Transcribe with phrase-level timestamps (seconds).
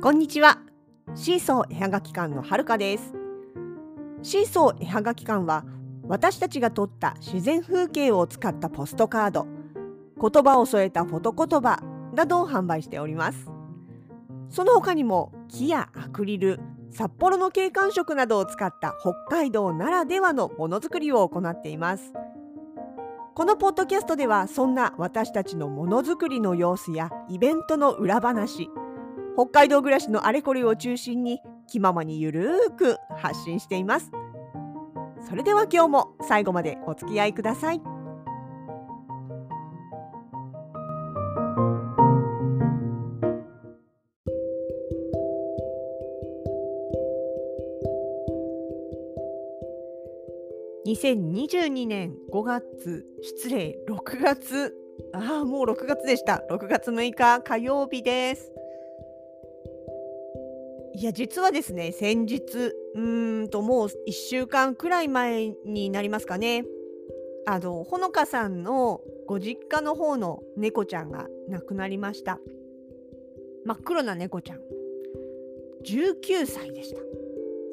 [0.00, 0.60] こんにちは。
[1.16, 3.14] シーソー絵はがき館のはるかです。
[4.22, 5.64] シーソー絵はがき館は
[6.04, 9.48] 私たちが撮った自然風景を使ったポストカード。
[10.20, 11.82] 言葉を添えたフォト言葉
[12.14, 13.50] などを販売しております。
[14.50, 16.60] その他にも木やアクリル
[16.92, 22.12] 札幌の景観色などを使った北海道ならではのものづくりを行っています。
[23.34, 28.70] このポッドキャストではそんな私たちのものづくりの様子やイベントの裏話
[29.38, 34.10] 北海道暮らしのあれこれを中心に気ままにゆるーく発信しています。
[35.28, 37.80] それでは今日も最後までお付き合いください。
[50.84, 54.74] 2022年5月失礼6月。
[55.12, 56.42] ああもう6月でした。
[56.50, 58.57] 6月6日火曜日です。
[60.98, 66.64] いや実はですね先日うーんともう1週間くらい前になりますかね。
[67.46, 72.40] あのほのかさんのご実家の方の猫ちゃんが亡くなりました。
[73.64, 74.58] 真っ黒な猫ちゃん。
[75.86, 77.00] 19歳でした。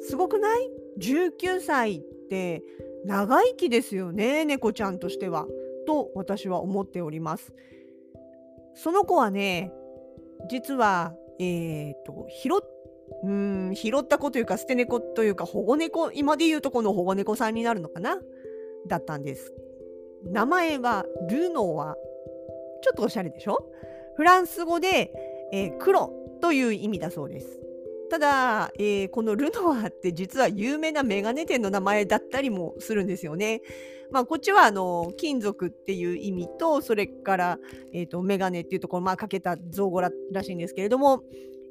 [0.02, 2.62] すごくない ?19 歳って
[3.04, 5.46] 長生きですよね猫ちゃんとしては。
[5.88, 7.52] と私は思っております。
[8.76, 9.72] その子はね
[10.48, 12.50] 実はえっ、ー、と拾
[13.24, 18.18] うん拾った子というか捨て猫というか保護猫今で言うとこの保護猫さんになるのかな？
[18.86, 19.52] だったんです。
[20.24, 21.96] 名前はルノワ
[22.82, 23.70] ちょっとおしゃれでしょ？
[24.16, 25.12] フランス語で、
[25.52, 27.60] えー、黒という意味だそうです。
[28.08, 33.62] ただ、えー、このルノワって実は有名なメガネ店の名前だったりもするんですよね。
[34.12, 37.58] まあ、こっちはあの金属っていう意味とそれから、
[37.92, 40.10] えーと、メガネっていうところまあかけた造語ら
[40.44, 41.24] しいんですけれども、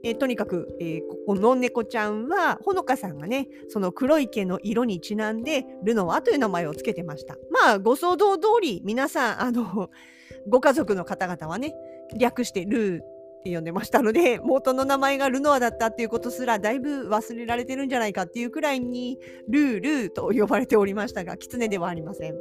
[0.05, 7.35] えー、とにかく、えー、ここの猫ちゃんはほのかさんがねその黒い毛の色にちなんでルノワという名前を付けてました。
[7.49, 9.89] まあご想像通り皆さんあの
[10.47, 11.75] ご家族の方々はね
[12.15, 19.17] 略してルーって呼んでましたので元の名前がルノアだったっていうことすらだいぶ忘れられてるんじゃないかっていうくらいに
[19.47, 22.35] ルールーと呼ばれておりましたが狐ではありません。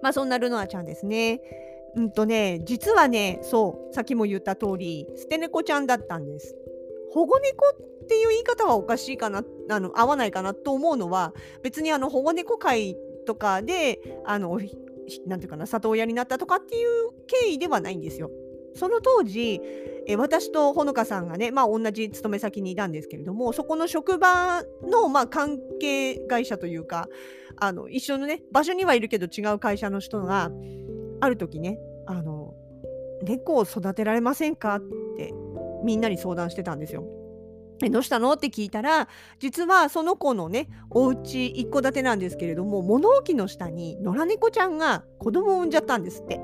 [0.00, 1.40] まあそんなルノアちゃんですね。
[1.96, 6.54] うんとね実はねそうさっきも言った通り捨て猫ちゃんだったんです。
[7.12, 7.66] 保護猫
[8.04, 12.96] っていう言い方はおかしいかなあの合わないかなと思うのは別にあの保護猫会
[13.26, 14.60] とかであの
[15.26, 18.30] なんていうかな里親になったとかっていう経緯ではないんですよ。
[18.74, 19.60] その当時、
[20.06, 27.08] え私とほのかさんがね、まあ、同じ勤め先にいたんですけれどもそこの職場の、まあ、関係会社というか
[27.56, 30.52] あの一緒のね場所にはいるけど違う会社の人が
[31.20, 32.54] ある時ねあの
[33.22, 34.76] 猫を育てられませんか？
[34.76, 34.80] っ
[35.16, 35.32] て
[35.84, 37.04] みんなに相談してたんですよ。
[37.82, 38.32] えどうしたの？
[38.32, 46.40] って聞いたら実はその子のねお家一戸建てなんですけれども物置の下に野良猫ちゃんが子供を産んじゃったんですって。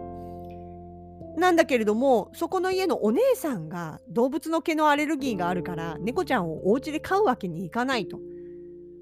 [1.38, 8.18] なんだけれどもそこの家のお姉さんが動物の毛のアレルギーがあるから猫ちゃんをお家で飼うわけにいかないと。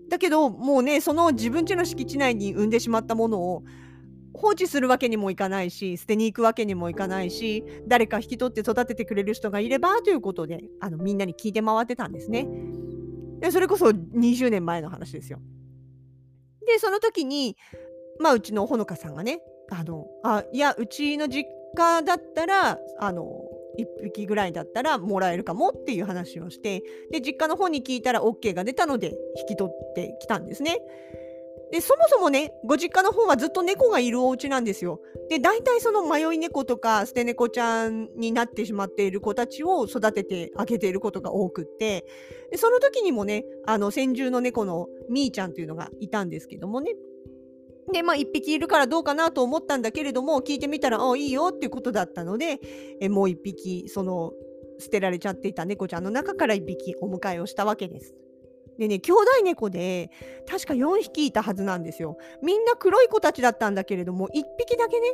[0.08, 3.64] だけどもうねその自分家の敷地内に産んでしまったものを
[4.32, 12.46] 放置するわけにもいかないし捨てに行くわけにもいかないし誰か引き取って育ててくれる人がいればということであのみんなに聞いて回ってたんですね。
[13.40, 15.40] でそれこそ20年前の話ですよ。
[16.66, 17.56] でその時に
[18.18, 23.24] まあうちのほのかさんがねあのあいやうちの実家だったらあの
[23.78, 30.78] 1匹ぐらいだったらもらえるかもっていう話をしてで実家の方に聞いたら OK が出たので引き取ってきたんですね。
[31.72, 35.00] でそもそもねご実家の方はずっと猫がいるお家なんですよ。
[35.28, 42.04] で大体その迷い猫とか捨て猫ちゃんになってしまっている子たちを育ててあげていることが多くって
[42.50, 46.94] でその時にもねあの先住の猫のみーちゃんというのがいたんですけどもね
[47.92, 52.60] で、まあ、1匹いるからどうかなと思ったんだけれども、聞いてみたら、あいいよっていうことだったので、
[53.00, 54.32] えもう1匹、その、
[54.78, 58.14] 捨てられちゃっていた猫ちゃんの中から1匹お迎えをしたわけです。
[58.78, 60.10] でね、兄弟猫で、
[60.48, 62.16] 確か4匹いたはずなんですよ。
[62.42, 65.06] みんな黒い子たちだったんだけれども、1匹だけね、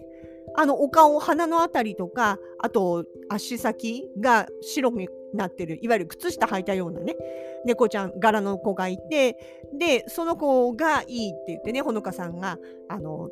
[0.54, 7.16] あの、お顔、鼻のあたりとか、あと、足先が白になってる、いわゆる靴下履いたようなね、
[7.64, 9.36] 猫ちゃん、柄の子がいて、
[9.74, 12.58] で、その子がいいって言ってね、ほのかさんが、
[12.88, 13.30] あの、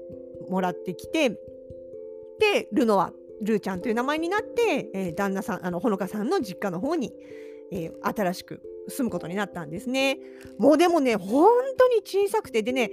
[0.48, 3.12] もらってきて、で、ルノア、
[3.42, 7.12] ルーちゃんという名前になって、えー、旦那さん、あの、ほのかさんの実家の方に、
[7.72, 10.18] えー、新しく住むことになったんですね。
[10.58, 12.90] もうでもね本当に小さくてでね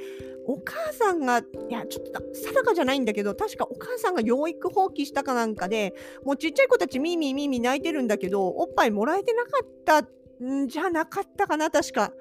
[0.48, 10.02] お母さんがいやちょっと定かじゃないんだけど確かお母さんが養育放棄したかなんかでもうちっちゃい子たちミーミーミーミー泣いてるんだけどおっぱいもらえてなかった
[10.44, 12.14] んじゃなかったかな確か。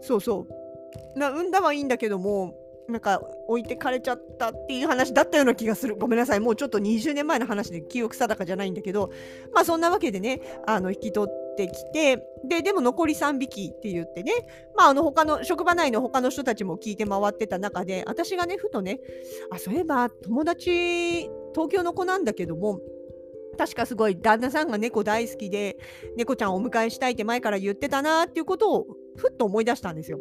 [0.00, 0.46] そうそ
[1.16, 1.18] う。
[1.18, 2.54] な産んだはいいんだけども
[2.88, 5.96] なんか置いてかれちゃったっていう話だったような気がする。
[5.96, 6.40] ごめんなさい。
[6.40, 9.10] もうちょっと20年前の話で記憶定かじゃないんだけど
[9.52, 14.32] まあそんなわけでねあの引き取ってきてででも残り3匹って言ってね
[14.76, 19.00] まああの他の職場内の他の人たちも聞いて回ってた中で私がねふとね
[19.50, 22.80] あそういえば友達東京の子なんだけども
[23.56, 25.78] 確かすごい旦那さんが猫大好きで
[26.16, 28.86] 猫ちゃんをお迎えしたいって前から言ってたなっていうことを
[29.16, 30.18] ふっと思い出したんですよ。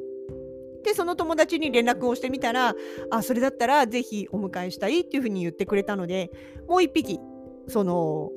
[0.83, 2.75] でその友達に連絡をしてみたら
[3.09, 6.29] あそれだったらぜひお迎えしたいっていうふうに言ってくれたので
[6.67, 7.19] もう1匹
[7.67, 8.29] その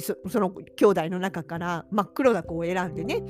[0.00, 3.22] その兄弟の中から真っ黒な子を選んでね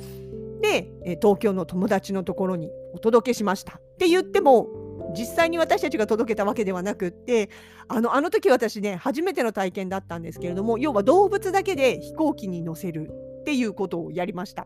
[0.61, 4.69] で東京の友達のところにお届けしましたって言っても
[5.17, 7.51] 実際に私たちが届けたわけではなくって
[7.89, 13.11] あのあの時私ね初めての体験だったんですけれども要は動物だけで飛行機に乗せる
[13.41, 14.65] っていうことをやりました。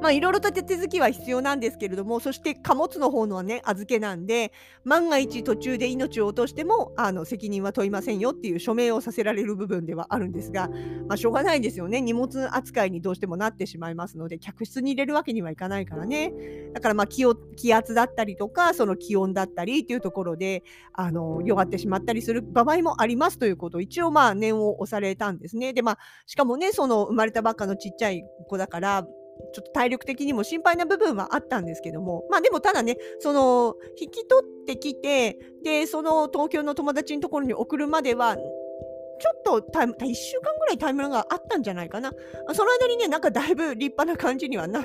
[0.00, 4.52] まあいろいろと手続きは必要なんですけれどもそして貨物の方のはね預けなんで
[4.84, 10.68] 万が一途中で命を落としてもあの責任は問いませんよっていう署名をさせられる部分ではあるんですが、
[11.08, 12.00] まあ、しょうがないですよね。
[12.00, 16.32] 荷物扱いにどうしてもなってしまいますので客室に入れるわけにはいかないからね。
[16.74, 25.72] だからまあ気を気圧だったりとかその気温だったりっていうところであの弱ってしまったりする場合もありますということを一応まあ念を押されたんですね。
[25.72, 29.06] でまあしかもねその生まれたばっかのちっちゃい子だから
[29.52, 42.12] ちょっと体力的にも心配な部分はあったんですけども、まあでもただね、その、引き取ってきて、で、その東京の友達のところに送るまでは、ちょっとタイム、1週間ぐらいタイムラグがあったんじゃないかな。
[42.52, 44.84] その間にね、なんかだいぶ立派な感じにはな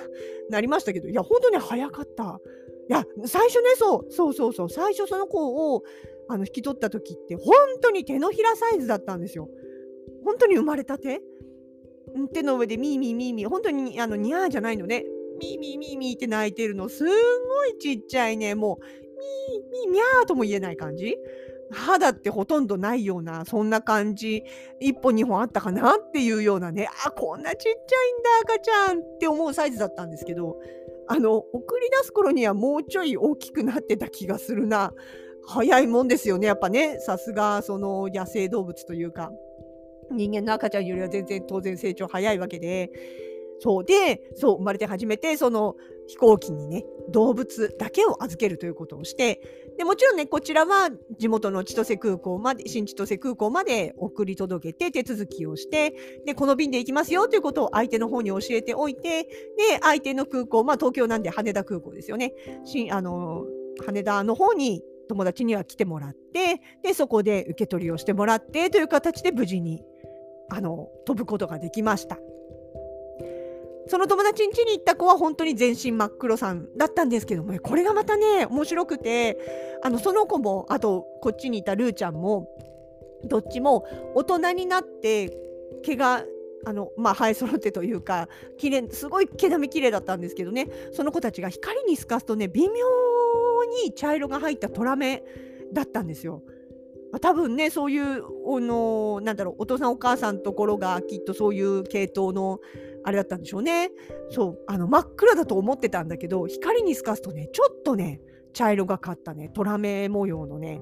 [0.49, 2.39] なりましたけど、いや、本当に早かった。
[2.89, 5.83] いや、最初ね、そう、そうそうそう、最初その子を
[6.29, 9.49] あの引き取った時って、本当に手のひらサイズだったんですよ。
[10.23, 11.21] 本当に生まれたて
[12.33, 15.03] 手の上でミーミーミーミー、本当にあのニャーじゃないのね。
[15.39, 17.13] ミーミーミーミーって泣いてるの、すんご
[17.65, 21.17] いちっちゃいね、もう、ミーミーミャーとも言えない感じ。
[21.71, 24.43] 肌ってほとんどないような、そんな感じ、
[24.81, 27.75] 1本2本あったかなっていうようなね、あ、こんなちっちゃいん
[28.23, 30.59] だ、赤ちゃんって思うサイズだったんですけど、
[31.07, 34.93] あの、送り出す頃にはもうちょい大きくなってた気がするな。
[35.47, 39.31] 早いもんですよね、やっぱね、さすがその野生動物というか。
[40.11, 42.91] 人間の赤ちゃんよりは全然当然成長早いわけで。
[43.59, 43.85] そう。
[43.85, 45.75] でそう生まれて初めてその
[46.07, 49.39] 飛行機にね動物だけを預けるということをして
[49.77, 55.93] でもちろんねこちらは地元の千歳空港まで新千歳空港まで送り届けて手続きをして
[56.25, 59.29] でこの便で行きますよということを相手の方に教えておいてで
[59.81, 62.33] 相手の空港まあ東京なんで羽田空港ですよね。
[62.65, 63.45] しあの
[63.85, 69.83] 羽田の方に友達には来てもらってでそこで受け取りをしてもらってという形で無事に
[70.51, 72.19] あの飛ぶことができました。
[73.87, 79.37] その友達ん家に行った子は本当に全身真っ黒さんだったんですけども、これがまたね面白くて
[79.83, 82.47] あのその子もあとこっちにいたルーちゃんも
[83.23, 85.35] どっちも大人になって
[85.83, 86.23] 毛が
[86.65, 88.27] あのまあ生え揃ってというか
[88.57, 92.69] 綺麗すごい毛並み綺麗だったんですけどねその子たちが光に透かすとね微妙
[93.83, 95.23] に茶色が入ったトラメ
[95.73, 96.43] だったんですよ。
[97.11, 102.59] まあ、多分ねそういうあのなんだろうお父さんお母さんところがきっとそういう系統の
[103.03, 103.91] あれだったんでしょうね。
[104.29, 108.21] そうあの真っ暗だと思ってたんだけど光に透かすとねちょっとね
[108.53, 109.49] 茶色がかったね。
[109.49, 110.81] トラメ模様のね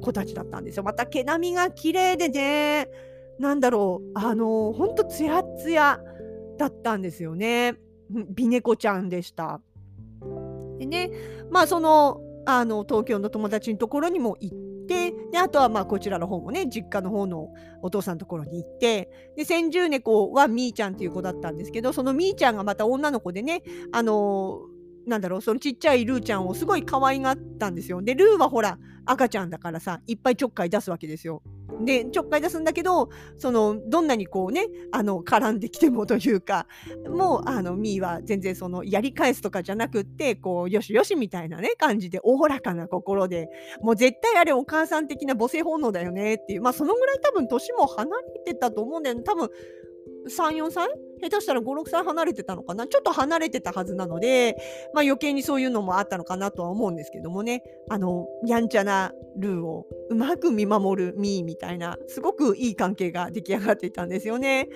[0.00, 0.82] 子たちだったんですよ。
[0.82, 2.88] また毛並みが綺麗でね
[3.38, 6.00] なんだろうあのほんとツヤツヤ
[6.58, 7.76] だったんですよね。
[8.10, 9.60] 美猫ちゃんでした。
[10.78, 11.10] でね
[11.50, 17.50] まあそのあの東京の友達のところにも行ってであとはまあこちらの方もね実家の方の
[17.82, 24.77] お父さんのところに行ってで先住猫はみーちゃんっていう子だったんですけどそのみーちゃんがまた女の子でねあのー、
[25.08, 28.02] なんだろうそのちっちゃいルーちゃんをすごい可愛がったんですよ。
[28.02, 31.42] でルーはほら赤ちゃんだからさいっぱいちょっかい出すわけですよ。
[31.84, 36.66] でちょっかい出すんだけどそのどんなにこうねあの絡んできてもというか
[37.08, 43.48] もうあのミーは全然そのやり返すとかじゃなくってこうよしよしみたいなね感じでおおらかな心で
[43.80, 48.10] もう絶対あれお母さん的な母性本能だよねっていうまあそのぐらい多分年も離
[48.46, 49.48] れてたと思うんだよね多分
[50.28, 50.88] 34歳
[51.20, 52.86] 下手したら56歳離れてたのかな？
[52.86, 54.56] ちょっと離れてたはずなので、
[54.94, 57.62] まあ、余計にそういうのもあったのかなとは思うんですけどもね。
[57.90, 64.68] あのやんちゃなルーをうまく見守るミーみたいなすごくいい関係が出来上がっていたんですよね。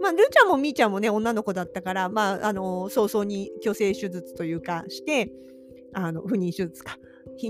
[0.00, 5.30] まあ、ルーちゃんもみーちゃんもね女の子だったから、まあ、あの早々に虚勢手術というかして
[5.94, 6.98] あの不妊手術か。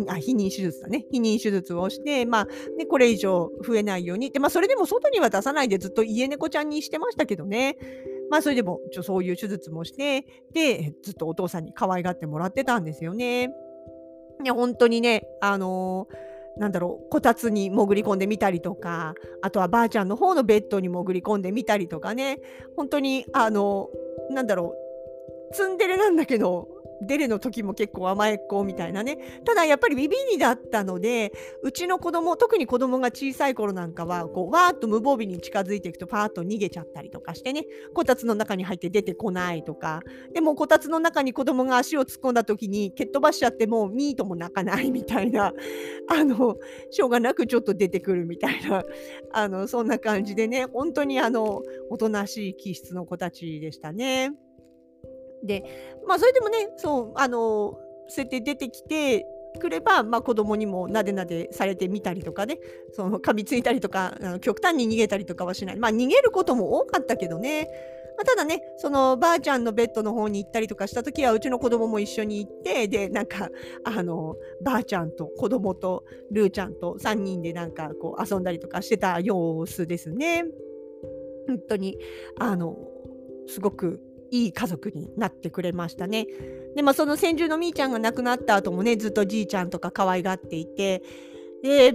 [0.09, 1.05] あ避妊手術だね。
[1.13, 2.45] 避妊手術をして、まあ
[2.77, 7.77] ね、これ以上増えないようにで、まあ、それでも外には出さないでずっと家猫ちゃんにしてましたけどね。
[8.31, 13.49] まあそれでもちょそういう手術もしてでずっとお父さんに可愛がってもらってたんですよね。
[14.43, 22.41] ね本当にねあのー、なんだろうこたつに潜り込んでみたりとかあとはばあちゃんの方のベッドに潜り込んでみたりとかね
[22.77, 23.89] 本当にあの
[24.31, 24.75] なんだろ
[25.51, 26.69] うツンデレなんだけど
[27.03, 29.19] デレの時も結構甘えっ子みたいなね。
[29.45, 37.65] ただやっぱりビビりだったのでうちの子供特に子供が小さい頃なんかはこうわーっと無防備に近づいていくとパーッと逃げちゃったりとかしてね。
[37.95, 40.01] こたつの中に入って出てこないとか。
[40.33, 45.53] でもこたつの中に子供が足を突っ込んだ時に蹴っ飛ばしちゃってもうミートも泣かないみたいな
[46.09, 46.57] あの
[46.91, 48.85] しょうがなくちょっと出てくるみたいな
[49.33, 50.67] あのそんな感じでね。
[50.67, 54.33] 本当にあのおとなしい気質の子たちでしたね。
[55.47, 55.65] で、
[56.07, 59.27] まあ、それでもね、そう、あの、そうやって出てきて
[59.59, 62.59] くれば、まあ、子供にもなでなでされてみたりとかね、
[62.93, 65.77] その噛みついたりとか、あの極端に逃げたりとかはしない。
[65.77, 67.69] まあ、逃げることも多かったけどね。
[68.17, 73.51] まあ、ただね、そのばあちゃんのベッドの方に行ったりとかした時は、うちの子供も一緒に行って、で、なんか、
[73.85, 80.45] あの、ばあちゃんと子供とルーちゃんと3人でなんかこう遊んだりとかしてた様子ですね。
[81.47, 81.99] 本当に、
[82.39, 82.77] あの、
[83.49, 84.01] すごく
[84.31, 86.27] いい家族になってくれましたね。
[86.75, 91.03] でまあその先住のみーちゃんが亡くなった後もねずっとじいちゃんとか可愛がっていて
[91.63, 91.95] で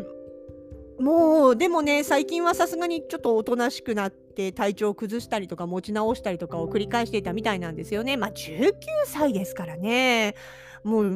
[1.00, 8.18] もうでもね最近はさすがにちょっとおとなしくなって体調を崩したりとか持ち直したりとかを繰り返していたみたいなんですよね。
[8.18, 8.74] まあ19
[9.06, 10.36] 歳ですからね。
[10.84, 11.08] もう、う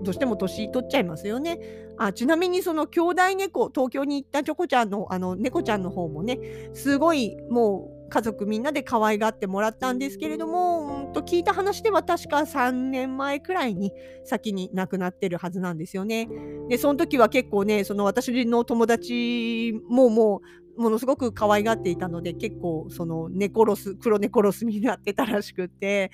[0.00, 1.58] ん、どうしても年取っちゃいますよね。
[1.96, 6.38] あちなみにその兄弟猫東京に行ったチョコちゃんのあの猫ちゃんの方もね
[6.74, 13.92] すごいもう家族みんなで可愛がってもらったんですけれども、うんと聞いた話では確か3年前くらいに
[14.24, 16.28] 先に亡くなってるはずなんですよね。
[16.68, 26.10] で、その時は結構ね、その私の友達ももうものすごく可愛がっていたので結構そのネコロス黒ネコロスになってたらしくて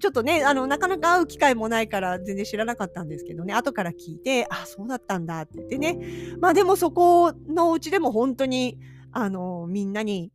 [0.00, 5.98] ちょっとねあのなかなか会う機会もないから全然知らなかったんですけどね後から聞いてあそうだったんだって言ってね
[6.40, 8.78] まあでもそこのうちでも本当に
[9.12, 10.30] あのみんなに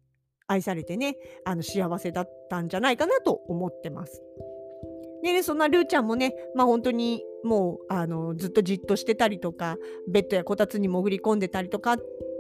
[0.47, 4.23] 愛されてねあの幸せだったんじゃないかなと思ってます。
[5.23, 9.77] でねそんなルーちゃんもねまあ本当にもうあのずっとじっとしてたりとか
[10.07, 11.97] ベッドやこたつに潜り込んでたりとか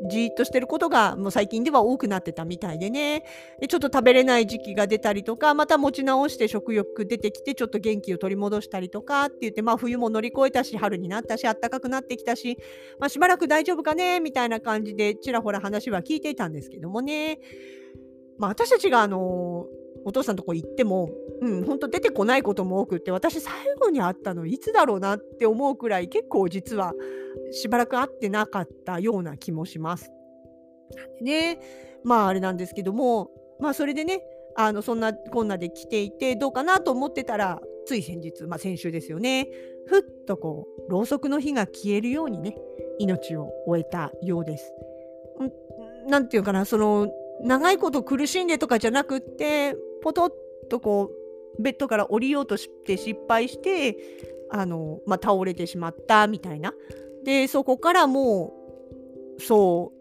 [0.09, 3.23] じーっとしてることがもう最近では多くなってたみたいでね。
[3.59, 12.57] でちょっと食べれない時期が出たりとかまた持ち直して食欲出てきてちょっと元気を取り戻したりとかって言ってまあ冬も乗り越えたし春になったし暖かくなってきたし、
[12.99, 17.39] まあ、しばらく大丈夫かねみたいな感じでちらほら話は聞いていたんですけどもね。
[18.37, 19.65] まあ、私たちがあの
[20.05, 21.09] お父さんのとこ行っても、
[21.41, 26.93] うん、本当出てこないことも多くって私最後に会ったのいつだろうなって思うくらい結構実は
[27.51, 30.11] しばらく会ってなかったような気もします。
[30.95, 31.59] なんでね
[32.03, 34.23] まああれなんですけどもまあそれでね
[34.55, 39.47] あのそんなこんなで来ていてどうかなと思ってたらつい先日、まあ、先週ですよね
[39.87, 42.55] ふっとこうろうそくの火が消えるようにね
[42.99, 44.73] 命を終えたようです。
[46.05, 47.07] んなんていうかなその
[47.41, 50.31] 長いこと苦しんでとかじゃなくってポトッ
[50.69, 51.11] とこ
[51.57, 53.97] うベッドから降りようとして失敗して
[54.49, 56.73] あの、まあ、倒れてしまったみたいな。
[57.23, 58.53] でそこからも
[59.37, 59.91] うそ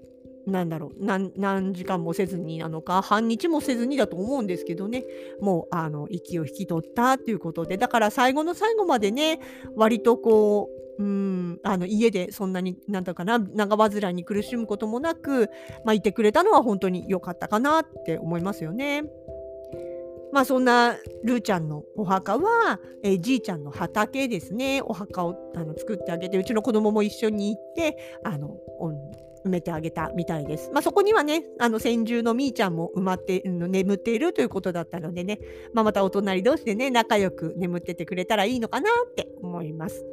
[0.46, 5.04] うなんだろう何時間もせずになのか半日もせずにだと思うんですけどね
[5.40, 9.40] もうあの息を引き取ったっていうことでだから最後の最後までね
[9.74, 15.50] 割とこううん、あの家でそんなになんだかな長患いに苦しむこともなく、
[15.84, 19.04] まあ、いてくれたのは本当に良かったかなって思いますよね。
[20.32, 28.56] まあそんなルーちゃんのお墓は、えー、じいちゃんの畑ですねお墓をあの作ってあげてうちの子供も一緒に行ってあの
[29.44, 30.70] 埋めてあげたみたいです。
[30.72, 35.38] まあ、そこにはねあの先住のみーちゃんも埋まって眠っているということだったのでね、
[35.72, 40.04] まあ、またお隣同士でね仲良く眠っててくれたらいいのかなって思います。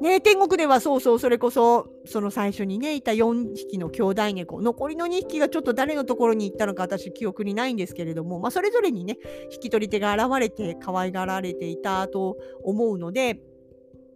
[0.00, 9.18] ね、天国ではそうそうそれこそその最初にねいた4匹の兄弟猫残りの2匹がちょっと誰のところに行ったのか私記憶にないんですけれども、まあ、それぞれにね
[9.52, 13.40] 引き取り手が現れて可愛がられていたと思うので、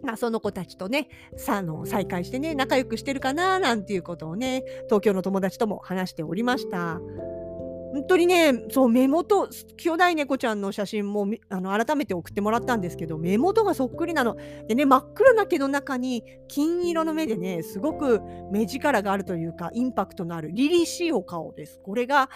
[0.02, 7.00] まあ、その子たちとねさの再会してね仲良くしてるかななんていうことをね東京の友達とも話しておりました。
[7.92, 14.36] 本当にね、そう目元、兄弟猫ちゃんの写真もあの改めて送ってもらったんですけど、目元がそっくりなの。
[14.66, 21.80] でね、真っ黒な毛の中に金色の目でね、すごく目力があるというか、インパクトのある凛々しいお顔です。
[21.84, 22.30] これが、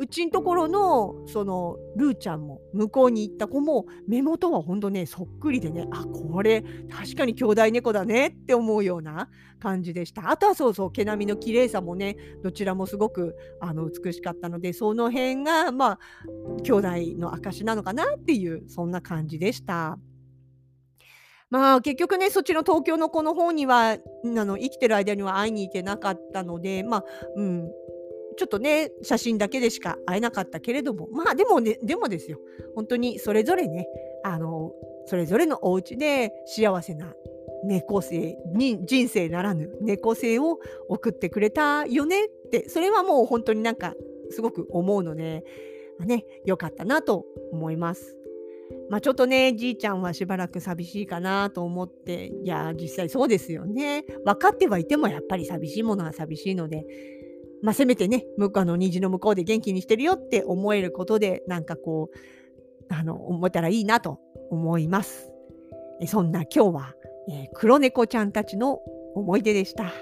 [0.00, 9.28] うちんところのそのルーちゃんも向こうに行った子も目元はほんとねそっくりでねあこれ確かに兄弟猫だねって思うような
[9.58, 15.98] 感じでしたあとはそうそう毛並みの綺麗さもねどちらもすごくあの美しかったのでその辺がまあ
[16.62, 16.88] 兄弟
[17.18, 19.98] の証なのかなっていうそんな感じでした。
[21.50, 23.98] まあ、結局ね、そっちの東京の子の方には、あ
[24.44, 27.04] の、生きてる間には会いに行けなかったので、まあ、
[27.36, 27.70] うん、
[28.38, 32.38] ちょっとね、写真だけでしか会えなかったけれども、まあでもね、でもですよ、
[32.74, 33.86] 本当にそれぞれね、
[34.24, 34.72] あの、
[35.06, 37.12] それぞれのお家で幸せな
[37.64, 43.94] 猫生に人生ならぬ猫生を送ってくれたよねってそれはもう本当になんか
[44.30, 45.44] すごく思うので、
[46.00, 48.14] ね良かったなと思います。
[48.90, 56.84] まあ、ちょっとねじいちゃんはしばらく寂しいかなと思っていや実際そうですよね分かってはいてもやっぱり寂しいものは寂しいので、
[57.62, 64.18] まあ、せめてね向こうの虹の向こうで元気にしてるよって思えることでなんかこうあの思ったらいいなと
[64.50, 65.30] 思います。
[66.06, 66.94] そんな今日は、
[67.28, 68.80] えー、黒猫ちゃんたちの
[69.14, 69.92] 思い出でした。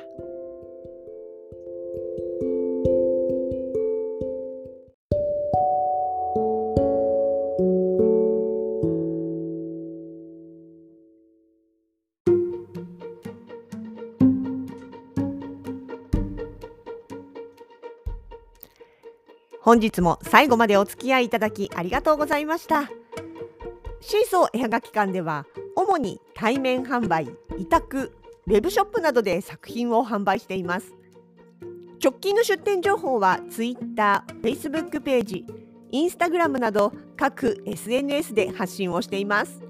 [19.67, 22.89] 本日も最後までお付き合いいただきありがとうございました。
[24.01, 25.45] シーソー絵はがき館では
[25.75, 28.15] 主に対面販売委託
[28.47, 30.95] ウェブショップなどで作品を販売しています。
[32.01, 35.45] 直近の出店情報は Twitter、Facebook ページ、
[35.93, 39.61] Instagram など各 SNS で発信をしています。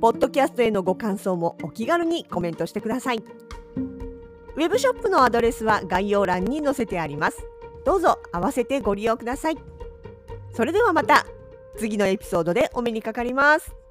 [0.00, 3.18] ポッドキャストへのご感想もお気軽にコメントしてください。
[3.18, 7.51] ウェブショップのアドレスは概要欄に載せてあります。
[7.84, 9.58] どうぞ合わせてご利用ください。
[10.52, 11.26] それではまた
[11.76, 13.81] 次のエピソードでお目にかかります。